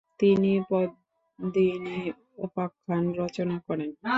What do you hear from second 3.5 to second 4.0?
করেন।